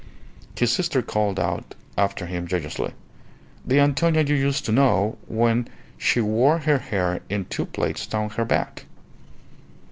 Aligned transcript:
His 0.57 0.71
sister 0.71 1.03
called 1.03 1.39
out 1.39 1.75
after 1.95 2.25
him 2.25 2.47
joyously 2.47 2.93
"The 3.63 3.79
Antonia 3.79 4.23
you 4.23 4.33
used 4.33 4.65
to 4.65 4.71
know 4.71 5.19
when 5.27 5.67
she 5.95 6.19
wore 6.19 6.57
her 6.57 6.79
hair 6.79 7.21
in 7.29 7.45
two 7.45 7.67
plaits 7.67 8.07
down 8.07 8.31
her 8.31 8.45
back." 8.45 8.85